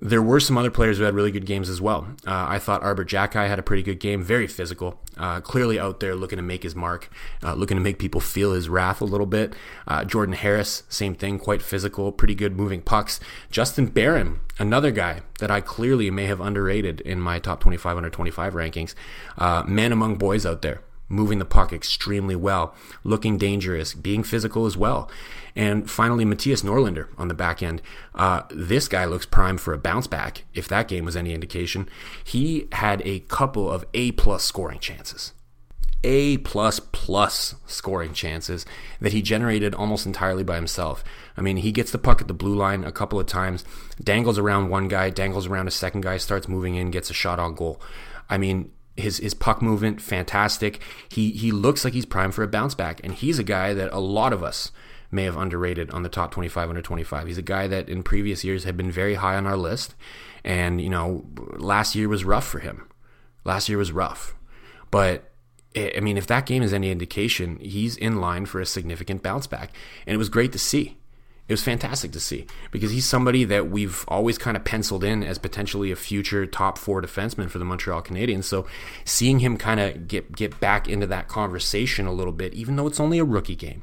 There 0.00 0.22
were 0.22 0.40
some 0.40 0.58
other 0.58 0.72
players 0.72 0.98
who 0.98 1.04
had 1.04 1.14
really 1.14 1.30
good 1.30 1.46
games 1.46 1.68
as 1.68 1.80
well. 1.80 2.08
Uh, 2.26 2.46
I 2.48 2.58
thought 2.58 2.82
Arber 2.82 3.04
Xhekaj 3.04 3.48
had 3.48 3.60
a 3.60 3.62
pretty 3.62 3.82
good 3.82 4.00
game, 4.00 4.22
very 4.24 4.48
physical, 4.48 5.00
uh, 5.16 5.40
clearly 5.40 5.78
out 5.78 6.00
there 6.00 6.16
looking 6.16 6.36
to 6.36 6.42
make 6.42 6.64
his 6.64 6.74
mark, 6.74 7.08
uh, 7.44 7.54
looking 7.54 7.76
to 7.76 7.82
make 7.82 8.00
people 8.00 8.20
feel 8.20 8.52
his 8.52 8.68
wrath 8.68 9.00
a 9.00 9.04
little 9.04 9.26
bit. 9.26 9.54
Uh, 9.86 10.04
Jordan 10.04 10.34
Harris, 10.34 10.82
same 10.88 11.14
thing, 11.14 11.38
quite 11.38 11.62
physical, 11.62 12.10
pretty 12.10 12.34
good 12.34 12.56
moving 12.56 12.82
pucks. 12.82 13.20
Justin 13.52 13.86
Barron, 13.86 14.40
another 14.58 14.90
guy 14.90 15.22
that 15.38 15.50
I 15.50 15.60
clearly 15.60 16.10
may 16.10 16.26
have 16.26 16.40
underrated 16.40 17.00
in 17.02 17.20
my 17.20 17.38
top 17.38 17.60
25 17.60 17.96
under 17.96 18.10
25 18.10 18.54
rankings. 18.54 18.94
Uh, 19.38 19.62
man 19.66 19.92
among 19.92 20.16
boys 20.16 20.44
out 20.44 20.62
there 20.62 20.82
moving 21.08 21.38
the 21.38 21.44
puck 21.44 21.72
extremely 21.72 22.36
well, 22.36 22.74
looking 23.02 23.38
dangerous, 23.38 23.94
being 23.94 24.22
physical 24.22 24.66
as 24.66 24.76
well. 24.76 25.10
And 25.56 25.88
finally, 25.88 26.24
Mattias 26.24 26.64
Norlinder 26.64 27.08
on 27.16 27.28
the 27.28 27.34
back 27.34 27.62
end. 27.62 27.80
Uh, 28.14 28.42
this 28.50 28.88
guy 28.88 29.04
looks 29.04 29.26
primed 29.26 29.60
for 29.60 29.72
a 29.72 29.78
bounce 29.78 30.06
back, 30.06 30.44
if 30.54 30.66
that 30.68 30.88
game 30.88 31.04
was 31.04 31.16
any 31.16 31.32
indication. 31.32 31.88
He 32.24 32.68
had 32.72 33.02
a 33.04 33.20
couple 33.20 33.70
of 33.70 33.84
A 33.94 34.12
plus 34.12 34.42
scoring 34.42 34.80
chances. 34.80 35.32
A 36.06 36.36
plus 36.38 36.80
plus 36.80 37.54
scoring 37.66 38.12
chances 38.12 38.66
that 39.00 39.14
he 39.14 39.22
generated 39.22 39.74
almost 39.74 40.04
entirely 40.04 40.44
by 40.44 40.56
himself. 40.56 41.02
I 41.34 41.40
mean, 41.40 41.58
he 41.58 41.72
gets 41.72 41.92
the 41.92 41.98
puck 41.98 42.20
at 42.20 42.28
the 42.28 42.34
blue 42.34 42.54
line 42.54 42.84
a 42.84 42.92
couple 42.92 43.18
of 43.18 43.26
times, 43.26 43.64
dangles 44.02 44.38
around 44.38 44.68
one 44.68 44.88
guy, 44.88 45.08
dangles 45.08 45.46
around 45.46 45.66
a 45.66 45.70
second 45.70 46.02
guy, 46.02 46.18
starts 46.18 46.46
moving 46.46 46.74
in, 46.74 46.90
gets 46.90 47.08
a 47.08 47.14
shot 47.14 47.38
on 47.38 47.54
goal. 47.54 47.80
I 48.28 48.36
mean, 48.36 48.70
his 48.96 49.18
his 49.18 49.34
puck 49.34 49.60
movement 49.60 50.00
fantastic. 50.00 50.80
He 51.08 51.30
he 51.30 51.50
looks 51.52 51.84
like 51.84 51.94
he's 51.94 52.06
primed 52.06 52.34
for 52.34 52.42
a 52.42 52.48
bounce 52.48 52.74
back, 52.74 53.00
and 53.02 53.14
he's 53.14 53.38
a 53.38 53.44
guy 53.44 53.74
that 53.74 53.92
a 53.92 53.98
lot 53.98 54.32
of 54.32 54.42
us 54.42 54.70
may 55.10 55.24
have 55.24 55.36
underrated 55.36 55.90
on 55.90 56.02
the 56.02 56.08
top 56.08 56.32
25 56.32 56.68
under 56.68 56.82
25. 56.82 57.26
He's 57.26 57.38
a 57.38 57.42
guy 57.42 57.68
that 57.68 57.88
in 57.88 58.02
previous 58.02 58.42
years 58.44 58.64
had 58.64 58.76
been 58.76 58.90
very 58.90 59.14
high 59.14 59.36
on 59.36 59.46
our 59.46 59.56
list, 59.56 59.94
and 60.44 60.80
you 60.80 60.90
know 60.90 61.24
last 61.56 61.94
year 61.94 62.08
was 62.08 62.24
rough 62.24 62.46
for 62.46 62.60
him. 62.60 62.88
Last 63.44 63.68
year 63.68 63.78
was 63.78 63.92
rough, 63.92 64.34
but 64.90 65.30
I 65.76 66.00
mean 66.00 66.16
if 66.16 66.26
that 66.28 66.46
game 66.46 66.62
is 66.62 66.72
any 66.72 66.90
indication, 66.90 67.58
he's 67.60 67.96
in 67.96 68.20
line 68.20 68.46
for 68.46 68.60
a 68.60 68.66
significant 68.66 69.22
bounce 69.22 69.46
back, 69.46 69.72
and 70.06 70.14
it 70.14 70.18
was 70.18 70.28
great 70.28 70.52
to 70.52 70.58
see 70.58 70.98
it 71.46 71.52
was 71.52 71.62
fantastic 71.62 72.10
to 72.12 72.20
see 72.20 72.46
because 72.70 72.90
he's 72.90 73.04
somebody 73.04 73.44
that 73.44 73.68
we've 73.68 74.04
always 74.08 74.38
kind 74.38 74.56
of 74.56 74.64
penciled 74.64 75.04
in 75.04 75.22
as 75.22 75.38
potentially 75.38 75.90
a 75.90 75.96
future 75.96 76.46
top 76.46 76.78
four 76.78 77.02
defenseman 77.02 77.50
for 77.50 77.58
the 77.58 77.66
Montreal 77.66 78.00
Canadiens. 78.00 78.44
So 78.44 78.66
seeing 79.04 79.40
him 79.40 79.58
kind 79.58 79.78
of 79.78 80.08
get 80.08 80.32
get 80.32 80.58
back 80.58 80.88
into 80.88 81.06
that 81.08 81.28
conversation 81.28 82.06
a 82.06 82.12
little 82.12 82.32
bit, 82.32 82.54
even 82.54 82.76
though 82.76 82.86
it's 82.86 83.00
only 83.00 83.18
a 83.18 83.24
rookie 83.24 83.56
game, 83.56 83.82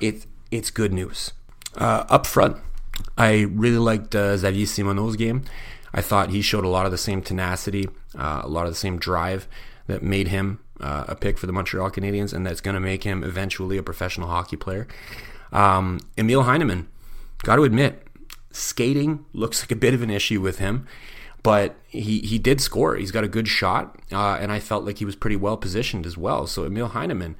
it 0.00 0.26
it's 0.50 0.70
good 0.70 0.92
news. 0.92 1.32
Uh, 1.76 2.04
up 2.08 2.26
front, 2.26 2.56
I 3.16 3.42
really 3.42 3.78
liked 3.78 4.14
uh, 4.14 4.36
Xavier 4.36 4.66
Simoneau's 4.66 5.16
game. 5.16 5.44
I 5.94 6.00
thought 6.00 6.30
he 6.30 6.42
showed 6.42 6.64
a 6.64 6.68
lot 6.68 6.86
of 6.86 6.92
the 6.92 6.98
same 6.98 7.22
tenacity, 7.22 7.88
uh, 8.18 8.42
a 8.42 8.48
lot 8.48 8.66
of 8.66 8.72
the 8.72 8.78
same 8.78 8.98
drive 8.98 9.46
that 9.86 10.02
made 10.02 10.28
him 10.28 10.58
uh, 10.80 11.04
a 11.06 11.14
pick 11.14 11.38
for 11.38 11.46
the 11.46 11.52
Montreal 11.52 11.90
Canadiens, 11.90 12.32
and 12.32 12.44
that's 12.44 12.60
going 12.60 12.74
to 12.74 12.80
make 12.80 13.04
him 13.04 13.22
eventually 13.22 13.78
a 13.78 13.82
professional 13.82 14.28
hockey 14.28 14.56
player. 14.56 14.88
Um, 15.52 16.00
Emil 16.18 16.42
Heineman 16.42 16.88
got 17.42 17.56
to 17.56 17.64
admit, 17.64 18.06
skating 18.50 19.24
looks 19.32 19.62
like 19.62 19.70
a 19.70 19.76
bit 19.76 19.94
of 19.94 20.02
an 20.02 20.10
issue 20.10 20.40
with 20.40 20.58
him, 20.58 20.86
but 21.42 21.76
he, 21.86 22.20
he 22.20 22.38
did 22.38 22.60
score. 22.60 22.96
He's 22.96 23.12
got 23.12 23.24
a 23.24 23.28
good 23.28 23.48
shot, 23.48 23.98
uh, 24.12 24.38
and 24.40 24.50
I 24.50 24.58
felt 24.58 24.84
like 24.84 24.98
he 24.98 25.04
was 25.04 25.16
pretty 25.16 25.36
well 25.36 25.56
positioned 25.56 26.06
as 26.06 26.16
well. 26.16 26.46
So 26.46 26.64
Emil 26.64 26.88
Heineman, 26.88 27.36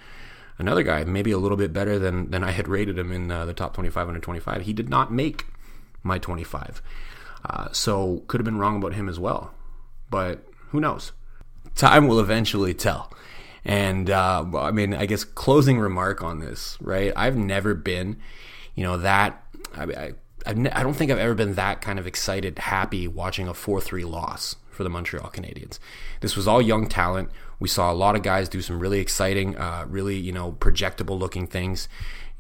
another 0.59 0.83
guy, 0.83 1.05
maybe 1.05 1.31
a 1.31 1.39
little 1.39 1.57
bit 1.57 1.73
better 1.73 1.99
than, 1.99 2.31
than 2.31 2.45
I 2.45 2.53
had 2.53 2.69
rated 2.69 2.99
him 2.99 3.13
in 3.13 3.31
uh, 3.31 3.45
the 3.47 3.55
top 3.55 3.75
25 3.75 4.09
under 4.09 4.21
25. 4.21 4.63
He 4.63 4.73
did 4.73 4.89
not 4.89 5.13
make 5.13 5.47
my 6.03 6.19
25. 6.19 6.83
Uh, 7.49 7.69
so 7.73 8.23
could 8.27 8.41
have 8.41 8.45
been 8.45 8.59
wrong 8.59 8.77
about 8.77 8.95
him 8.95 9.09
as 9.09 9.19
well. 9.19 9.53
But 10.11 10.45
who 10.69 10.81
knows? 10.81 11.13
Time 11.75 12.09
will 12.09 12.21
eventually 12.21 12.75
tell. 12.75 13.13
And 13.65 14.11
uh, 14.11 14.45
I 14.55 14.71
mean, 14.71 14.95
I 14.95 15.07
guess 15.07 15.25
closing 15.25 15.79
remark 15.79 16.23
on 16.23 16.39
this, 16.39 16.79
right? 16.81 17.13
I've 17.17 17.37
never 17.37 17.75
been, 17.75 18.17
you 18.75 18.85
know, 18.85 18.97
that 18.99 19.43
I, 19.75 19.85
I, 19.85 20.13
I 20.47 20.83
don't 20.83 20.95
think 20.95 21.11
I've 21.11 21.19
ever 21.19 21.35
been 21.35 21.55
that 21.55 21.81
kind 21.81 21.99
of 21.99 22.07
excited, 22.07 22.59
happy 22.59 23.09
watching 23.09 23.49
a 23.49 23.55
4 23.55 23.81
3 23.81 24.05
loss 24.05 24.57
for 24.71 24.85
the 24.85 24.91
Montreal 24.91 25.31
Canadiens. 25.31 25.79
This 26.21 26.37
was 26.37 26.47
all 26.47 26.63
young 26.63 26.89
talent. 26.89 27.31
We 27.59 27.69
saw 27.69 27.91
a 27.91 27.95
lot 27.95 28.15
of 28.15 28.23
guys 28.23 28.49
do 28.49 28.61
some 28.61 28.79
really 28.79 29.01
exciting, 29.01 29.57
uh, 29.57 29.87
really, 29.89 30.17
you 30.17 30.33
know, 30.33 30.53
projectable 30.53 31.19
looking 31.19 31.47
things. 31.47 31.89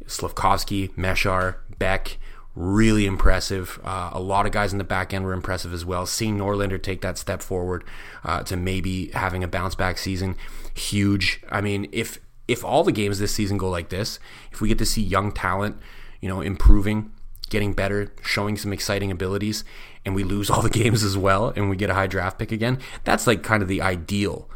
Slafkovsky, 0.06 0.94
Mesar, 0.94 1.56
Beck, 1.78 2.18
really 2.54 3.06
impressive. 3.06 3.80
Uh, 3.82 4.10
a 4.12 4.20
lot 4.20 4.46
of 4.46 4.52
guys 4.52 4.72
in 4.72 4.78
the 4.78 4.84
back 4.84 5.12
end 5.12 5.24
were 5.24 5.32
impressive 5.32 5.72
as 5.72 5.84
well. 5.84 6.06
Seeing 6.06 6.38
Norlinder 6.38 6.82
take 6.82 7.00
that 7.00 7.18
step 7.18 7.42
forward 7.42 7.84
uh, 8.24 8.42
to 8.44 8.56
maybe 8.56 9.08
having 9.12 9.42
a 9.42 9.48
bounce 9.48 9.74
back 9.74 9.98
season, 9.98 10.36
huge. 10.74 11.42
I 11.50 11.60
mean, 11.60 11.88
if 11.92 12.18
if 12.46 12.64
all 12.64 12.84
the 12.84 12.92
games 12.92 13.18
this 13.18 13.34
season 13.34 13.58
go 13.58 13.68
like 13.68 13.88
this, 13.88 14.20
if 14.52 14.60
we 14.60 14.68
get 14.68 14.78
to 14.78 14.86
see 14.86 15.02
young 15.02 15.32
talent, 15.32 15.76
you 16.20 16.28
know, 16.28 16.40
improving 16.40 17.10
getting 17.50 17.72
better, 17.72 18.12
showing 18.22 18.56
some 18.56 18.72
exciting 18.72 19.10
abilities, 19.10 19.64
and 20.04 20.14
we 20.14 20.24
lose 20.24 20.50
all 20.50 20.62
the 20.62 20.70
games 20.82 21.02
as 21.02 21.16
well, 21.16 21.52
and 21.56 21.70
we 21.70 21.76
get 21.76 21.90
a 21.90 21.94
high 21.94 22.06
draft 22.06 22.38
pick 22.38 22.52
again, 22.52 22.78
that's 23.04 23.26
like 23.26 23.42
kind 23.42 23.62
of 23.62 23.68
the 23.68 23.82
ideal 23.82 24.48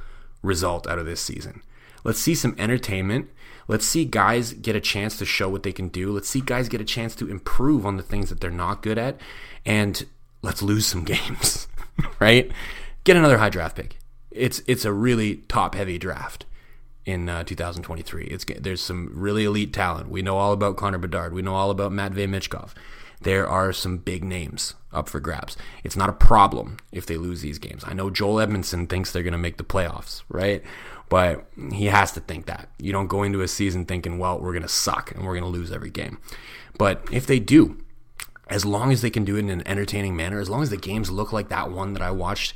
result 0.42 0.86
out 0.86 0.98
of 0.98 1.06
this 1.06 1.20
season. 1.20 1.62
Let's 2.04 2.18
see 2.18 2.34
some 2.34 2.54
entertainment. 2.58 3.28
Let's 3.68 3.86
see 3.86 4.04
guys 4.04 4.52
get 4.54 4.74
a 4.74 4.80
chance 4.80 5.18
to 5.18 5.24
show 5.24 5.48
what 5.48 5.62
they 5.62 5.72
can 5.72 5.88
do. 5.88 6.12
Let's 6.12 6.28
see 6.28 6.40
guys 6.40 6.68
get 6.68 6.80
a 6.80 6.84
chance 6.84 7.14
to 7.16 7.30
improve 7.30 7.84
on 7.86 7.96
the 7.96 8.02
things 8.02 8.30
that 8.30 8.40
they're 8.40 8.50
not 8.50 8.82
good 8.82 8.98
at. 8.98 9.20
And 9.64 10.04
let's 10.42 10.62
lose 10.62 10.86
some 10.86 11.04
games, 11.04 11.68
right? 12.18 12.50
Get 13.04 13.16
another 13.16 13.38
high 13.38 13.50
draft 13.50 13.76
pick. 13.76 13.98
It's 14.30 14.62
it's 14.66 14.84
a 14.84 14.92
really 14.92 15.36
top 15.48 15.74
heavy 15.74 15.98
draft 15.98 16.46
in 17.06 17.28
uh, 17.28 17.44
2023. 17.44 18.24
It's 18.24 18.44
there's 18.58 18.80
some 18.80 19.10
really 19.12 19.44
elite 19.44 19.72
talent. 19.72 20.10
We 20.10 20.22
know 20.22 20.36
all 20.36 20.52
about 20.52 20.76
Connor 20.76 20.98
Bedard. 20.98 21.32
We 21.32 21.42
know 21.42 21.54
all 21.54 21.70
about 21.70 21.92
Matvey 21.92 22.26
Michkov. 22.26 22.72
There 23.22 23.46
are 23.46 23.72
some 23.72 23.98
big 23.98 24.24
names 24.24 24.74
up 24.92 25.08
for 25.08 25.20
grabs. 25.20 25.56
It's 25.84 25.96
not 25.96 26.08
a 26.08 26.14
problem 26.14 26.78
if 26.90 27.04
they 27.04 27.16
lose 27.16 27.42
these 27.42 27.58
games. 27.58 27.84
I 27.86 27.92
know 27.92 28.08
Joel 28.08 28.46
Edmundson 28.46 28.88
thinks 28.88 29.12
they're 29.12 29.22
going 29.22 29.32
to 29.32 29.38
make 29.38 29.58
the 29.58 29.64
playoffs, 29.64 30.22
right? 30.28 30.62
But 31.10 31.44
he 31.72 31.86
has 31.86 32.12
to 32.12 32.20
think 32.20 32.46
that. 32.46 32.68
You 32.78 32.92
don't 32.92 33.08
go 33.08 33.22
into 33.22 33.42
a 33.42 33.48
season 33.48 33.84
thinking, 33.84 34.18
well, 34.18 34.40
we're 34.40 34.52
going 34.52 34.62
to 34.62 34.68
suck 34.68 35.12
and 35.12 35.24
we're 35.24 35.38
going 35.38 35.52
to 35.52 35.58
lose 35.58 35.72
every 35.72 35.90
game. 35.90 36.18
But 36.78 37.06
if 37.12 37.26
they 37.26 37.40
do, 37.40 37.76
as 38.48 38.64
long 38.64 38.90
as 38.90 39.02
they 39.02 39.10
can 39.10 39.24
do 39.24 39.36
it 39.36 39.40
in 39.40 39.50
an 39.50 39.66
entertaining 39.66 40.16
manner, 40.16 40.40
as 40.40 40.48
long 40.48 40.62
as 40.62 40.70
the 40.70 40.76
games 40.76 41.10
look 41.10 41.32
like 41.32 41.48
that 41.48 41.70
one 41.70 41.92
that 41.92 42.02
I 42.02 42.10
watched 42.10 42.54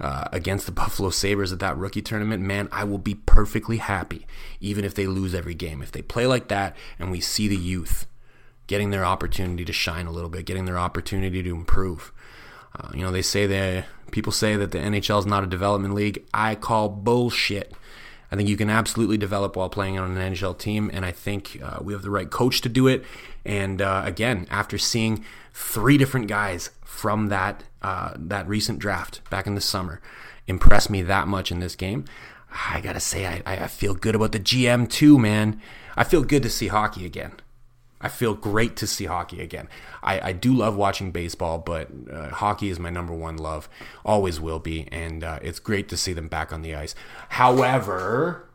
uh, 0.00 0.28
against 0.32 0.66
the 0.66 0.72
Buffalo 0.82 1.10
Sabres 1.10 1.52
at 1.52 1.58
that 1.60 1.76
rookie 1.76 2.02
tournament, 2.02 2.42
man, 2.42 2.68
I 2.72 2.84
will 2.84 2.98
be 2.98 3.14
perfectly 3.14 3.78
happy, 3.78 4.26
even 4.60 4.84
if 4.84 4.94
they 4.94 5.06
lose 5.06 5.34
every 5.34 5.54
game. 5.54 5.82
If 5.82 5.92
they 5.92 6.02
play 6.02 6.26
like 6.26 6.48
that 6.48 6.76
and 6.98 7.10
we 7.10 7.20
see 7.20 7.48
the 7.48 7.56
youth 7.56 8.06
getting 8.66 8.90
their 8.90 9.04
opportunity 9.04 9.64
to 9.64 9.72
shine 9.72 10.06
a 10.06 10.10
little 10.10 10.30
bit, 10.30 10.44
getting 10.44 10.64
their 10.64 10.78
opportunity 10.78 11.42
to 11.42 11.50
improve. 11.50 12.12
Uh, 12.78 12.88
you 12.94 13.00
know, 13.00 13.12
they 13.12 13.22
say 13.22 13.46
that 13.46 13.86
people 14.10 14.32
say 14.32 14.56
that 14.56 14.72
the 14.72 14.78
NHL 14.78 15.20
is 15.20 15.26
not 15.26 15.44
a 15.44 15.46
development 15.46 15.94
league. 15.94 16.26
I 16.34 16.54
call 16.54 16.88
bullshit. 16.88 17.72
I 18.30 18.36
think 18.36 18.48
you 18.48 18.56
can 18.56 18.70
absolutely 18.70 19.16
develop 19.16 19.54
while 19.56 19.68
playing 19.68 19.98
on 19.98 20.16
an 20.16 20.32
NHL 20.32 20.58
team, 20.58 20.90
and 20.92 21.04
I 21.04 21.12
think 21.12 21.60
uh, 21.62 21.78
we 21.80 21.92
have 21.92 22.02
the 22.02 22.10
right 22.10 22.28
coach 22.28 22.60
to 22.62 22.68
do 22.68 22.88
it. 22.88 23.04
And 23.44 23.80
uh, 23.80 24.02
again, 24.04 24.48
after 24.50 24.78
seeing 24.78 25.24
three 25.54 25.96
different 25.96 26.26
guys 26.26 26.70
from 26.84 27.28
that 27.28 27.62
uh, 27.86 28.14
that 28.16 28.48
recent 28.48 28.80
draft 28.80 29.20
back 29.30 29.46
in 29.46 29.54
the 29.54 29.60
summer 29.60 30.00
impressed 30.48 30.90
me 30.90 31.02
that 31.02 31.28
much 31.28 31.52
in 31.52 31.60
this 31.60 31.76
game, 31.76 32.04
I 32.68 32.80
gotta 32.80 32.98
say, 32.98 33.26
I, 33.26 33.42
I 33.46 33.68
feel 33.68 33.94
good 33.94 34.16
about 34.16 34.32
the 34.32 34.40
GM 34.40 34.90
too, 34.90 35.20
man. 35.20 35.60
I 35.96 36.02
feel 36.02 36.24
good 36.24 36.42
to 36.42 36.50
see 36.50 36.66
hockey 36.66 37.06
again. 37.06 37.34
I 38.00 38.08
feel 38.08 38.34
great 38.34 38.74
to 38.78 38.88
see 38.88 39.04
hockey 39.04 39.40
again. 39.40 39.68
I, 40.02 40.30
I 40.30 40.32
do 40.32 40.52
love 40.52 40.74
watching 40.74 41.12
baseball, 41.12 41.58
but 41.58 41.88
uh, 42.12 42.30
hockey 42.30 42.70
is 42.70 42.80
my 42.80 42.90
number 42.90 43.14
one 43.14 43.36
love. 43.36 43.68
Always 44.04 44.40
will 44.40 44.58
be. 44.58 44.88
And 44.90 45.22
uh, 45.22 45.38
it's 45.40 45.60
great 45.60 45.88
to 45.90 45.96
see 45.96 46.12
them 46.12 46.26
back 46.28 46.52
on 46.52 46.62
the 46.62 46.74
ice. 46.74 46.94
However, 47.30 48.48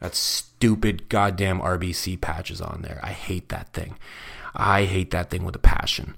that 0.00 0.14
stupid 0.14 1.10
goddamn 1.10 1.60
RBC 1.60 2.20
patch 2.22 2.50
is 2.50 2.62
on 2.62 2.80
there. 2.82 3.00
I 3.02 3.12
hate 3.12 3.50
that 3.50 3.72
thing. 3.74 3.98
I 4.54 4.84
hate 4.84 5.10
that 5.10 5.30
thing 5.30 5.44
with 5.44 5.54
a 5.54 5.60
passion. 5.60 6.16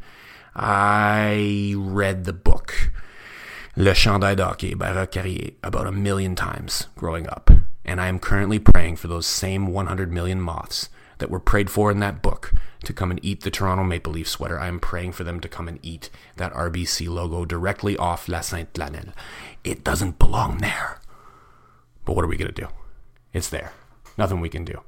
I 0.58 1.74
read 1.76 2.24
the 2.24 2.32
book 2.32 2.90
Le 3.76 3.92
Chandail 3.92 4.36
d'Hockey 4.36 4.72
by 4.72 4.90
Roch 4.90 5.10
Carrier 5.10 5.50
about 5.62 5.86
a 5.86 5.92
million 5.92 6.34
times 6.34 6.86
growing 6.96 7.28
up. 7.28 7.50
And 7.84 8.00
I 8.00 8.06
am 8.08 8.18
currently 8.18 8.58
praying 8.58 8.96
for 8.96 9.06
those 9.06 9.26
same 9.26 9.66
100 9.66 10.10
million 10.10 10.40
moths 10.40 10.88
that 11.18 11.28
were 11.28 11.40
prayed 11.40 11.68
for 11.68 11.90
in 11.90 12.00
that 12.00 12.22
book 12.22 12.54
to 12.84 12.94
come 12.94 13.10
and 13.10 13.20
eat 13.22 13.42
the 13.42 13.50
Toronto 13.50 13.84
Maple 13.84 14.14
Leaf 14.14 14.26
sweater. 14.26 14.58
I 14.58 14.68
am 14.68 14.80
praying 14.80 15.12
for 15.12 15.24
them 15.24 15.40
to 15.40 15.48
come 15.48 15.68
and 15.68 15.78
eat 15.82 16.08
that 16.36 16.54
RBC 16.54 17.06
logo 17.06 17.44
directly 17.44 17.94
off 17.98 18.26
La 18.26 18.40
Sainte 18.40 18.72
Flanelle. 18.72 19.12
It 19.62 19.84
doesn't 19.84 20.18
belong 20.18 20.58
there. 20.58 21.00
But 22.06 22.16
what 22.16 22.24
are 22.24 22.28
we 22.28 22.38
going 22.38 22.52
to 22.52 22.62
do? 22.62 22.68
It's 23.34 23.50
there. 23.50 23.74
Nothing 24.16 24.40
we 24.40 24.48
can 24.48 24.64
do. 24.64 24.80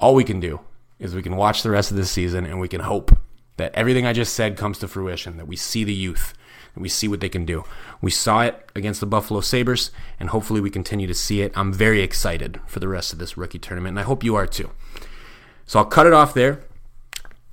All 0.00 0.16
we 0.16 0.24
can 0.24 0.40
do 0.40 0.62
is 0.98 1.14
we 1.14 1.22
can 1.22 1.36
watch 1.36 1.62
the 1.62 1.70
rest 1.70 1.92
of 1.92 1.96
this 1.96 2.10
season 2.10 2.44
and 2.44 2.58
we 2.58 2.66
can 2.66 2.80
hope 2.80 3.16
that 3.62 3.72
everything 3.76 4.04
I 4.04 4.12
just 4.12 4.34
said 4.34 4.56
comes 4.56 4.78
to 4.78 4.88
fruition, 4.88 5.36
that 5.36 5.46
we 5.46 5.54
see 5.54 5.84
the 5.84 5.94
youth, 5.94 6.34
that 6.74 6.80
we 6.80 6.88
see 6.88 7.06
what 7.06 7.20
they 7.20 7.28
can 7.28 7.44
do. 7.44 7.62
We 8.00 8.10
saw 8.10 8.42
it 8.42 8.68
against 8.74 8.98
the 8.98 9.06
Buffalo 9.06 9.40
Sabres, 9.40 9.92
and 10.18 10.30
hopefully 10.30 10.60
we 10.60 10.68
continue 10.68 11.06
to 11.06 11.14
see 11.14 11.42
it. 11.42 11.52
I'm 11.54 11.72
very 11.72 12.02
excited 12.02 12.60
for 12.66 12.80
the 12.80 12.88
rest 12.88 13.12
of 13.12 13.20
this 13.20 13.36
rookie 13.36 13.60
tournament, 13.60 13.92
and 13.92 14.00
I 14.00 14.02
hope 14.02 14.24
you 14.24 14.34
are 14.34 14.48
too. 14.48 14.72
So 15.64 15.78
I'll 15.78 15.84
cut 15.84 16.08
it 16.08 16.12
off 16.12 16.34
there. 16.34 16.64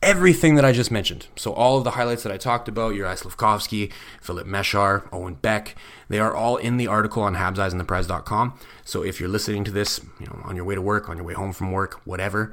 Everything 0.01 0.55
that 0.55 0.65
I 0.65 0.71
just 0.71 0.89
mentioned, 0.89 1.27
so 1.35 1.53
all 1.53 1.77
of 1.77 1.83
the 1.83 1.91
highlights 1.91 2.23
that 2.23 2.31
I 2.31 2.37
talked 2.37 2.67
about, 2.67 2.93
Juraj 2.93 3.21
Slafkovsky, 3.21 3.91
Filip 4.19 4.47
Mesar, 4.47 5.07
Owen 5.11 5.35
Beck, 5.35 5.75
they 6.07 6.17
are 6.19 6.33
all 6.33 6.57
in 6.57 6.77
the 6.77 6.87
article 6.87 7.21
on 7.21 7.35
habseyesandtheprize.com. 7.35 8.57
So 8.83 9.03
if 9.03 9.19
you're 9.19 9.29
listening 9.29 9.63
to 9.65 9.71
this, 9.71 10.01
you 10.19 10.25
know, 10.25 10.41
on 10.43 10.55
your 10.55 10.65
way 10.65 10.73
to 10.73 10.81
work, 10.81 11.07
on 11.07 11.17
your 11.17 11.25
way 11.25 11.33
home 11.33 11.53
from 11.53 11.71
work, 11.71 12.01
whatever, 12.05 12.51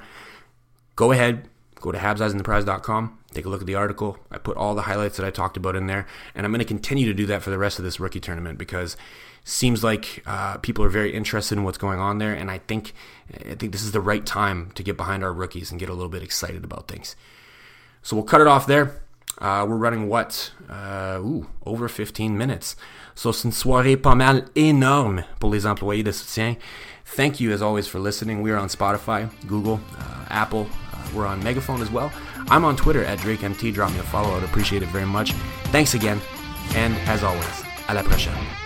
go 0.94 1.12
ahead, 1.12 1.48
go 1.80 1.92
to 1.92 1.98
habseyesandtheprize.com, 1.98 3.18
take 3.32 3.46
a 3.46 3.48
look 3.48 3.60
at 3.60 3.66
the 3.66 3.74
article. 3.74 4.18
I 4.30 4.38
put 4.38 4.56
all 4.56 4.74
the 4.74 4.82
highlights 4.82 5.16
that 5.16 5.26
I 5.26 5.30
talked 5.30 5.56
about 5.56 5.76
in 5.76 5.86
there, 5.86 6.06
and 6.34 6.44
I'm 6.44 6.52
going 6.52 6.60
to 6.60 6.64
continue 6.64 7.06
to 7.06 7.14
do 7.14 7.26
that 7.26 7.42
for 7.42 7.50
the 7.50 7.58
rest 7.58 7.78
of 7.78 7.84
this 7.84 8.00
rookie 8.00 8.20
tournament 8.20 8.58
because 8.58 8.96
seems 9.44 9.84
like 9.84 10.22
uh, 10.26 10.56
people 10.58 10.84
are 10.84 10.88
very 10.88 11.14
interested 11.14 11.56
in 11.56 11.64
what's 11.64 11.78
going 11.78 12.00
on 12.00 12.18
there, 12.18 12.34
and 12.34 12.50
I 12.50 12.58
think 12.58 12.92
I 13.32 13.54
think 13.54 13.72
this 13.72 13.82
is 13.82 13.92
the 13.92 14.00
right 14.00 14.26
time 14.26 14.72
to 14.74 14.82
get 14.82 14.96
behind 14.96 15.22
our 15.22 15.32
rookies 15.32 15.70
and 15.70 15.78
get 15.78 15.88
a 15.88 15.94
little 15.94 16.08
bit 16.08 16.22
excited 16.22 16.64
about 16.64 16.88
things. 16.88 17.14
So 18.02 18.16
we'll 18.16 18.24
cut 18.24 18.40
it 18.40 18.46
off 18.46 18.66
there. 18.66 19.02
Uh, 19.38 19.66
we're 19.68 19.76
running 19.76 20.08
what? 20.08 20.52
Uh, 20.68 21.18
ooh, 21.20 21.46
over 21.64 21.88
15 21.88 22.36
minutes. 22.36 22.76
So 23.14 23.32
c'est 23.32 23.44
une 23.48 23.52
soirée 23.52 23.96
pas 23.96 24.14
mal 24.14 24.44
énorme 24.54 25.24
pour 25.40 25.50
les 25.50 25.66
employés 25.66 26.02
de 26.02 26.12
soutien. 26.12 26.56
Thank 27.04 27.40
you 27.40 27.52
as 27.52 27.62
always 27.62 27.86
for 27.86 27.98
listening. 27.98 28.42
We 28.42 28.50
are 28.50 28.58
on 28.58 28.68
Spotify, 28.68 29.28
Google, 29.46 29.80
uh, 29.98 30.26
Apple. 30.30 30.66
Uh, 30.92 31.08
we're 31.14 31.26
on 31.26 31.42
Megaphone 31.42 31.80
as 31.80 31.90
well. 31.90 32.10
I'm 32.48 32.64
on 32.64 32.76
Twitter 32.76 33.04
at 33.04 33.18
DrakeMT. 33.18 33.72
Drop 33.72 33.92
me 33.92 33.98
a 33.98 34.02
follow. 34.02 34.36
I'd 34.36 34.44
appreciate 34.44 34.82
it 34.82 34.88
very 34.88 35.06
much. 35.06 35.32
Thanks 35.72 35.94
again. 35.94 36.20
And 36.74 36.94
as 37.08 37.22
always, 37.22 37.62
à 37.88 37.94
la 37.94 38.02
prochaine. 38.02 38.65